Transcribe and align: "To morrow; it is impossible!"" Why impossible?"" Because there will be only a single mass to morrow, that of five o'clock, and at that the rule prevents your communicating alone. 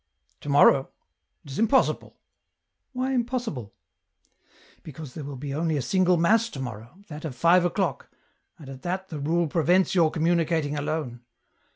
"To 0.41 0.49
morrow; 0.49 0.89
it 1.45 1.51
is 1.51 1.59
impossible!"" 1.59 2.17
Why 2.93 3.11
impossible?"" 3.13 3.75
Because 4.83 5.13
there 5.13 5.23
will 5.23 5.35
be 5.35 5.53
only 5.53 5.77
a 5.77 5.81
single 5.83 6.17
mass 6.17 6.49
to 6.49 6.59
morrow, 6.59 7.01
that 7.07 7.23
of 7.23 7.35
five 7.35 7.65
o'clock, 7.65 8.09
and 8.57 8.67
at 8.67 8.81
that 8.81 9.09
the 9.09 9.19
rule 9.19 9.45
prevents 9.47 9.93
your 9.93 10.09
communicating 10.09 10.75
alone. 10.75 11.21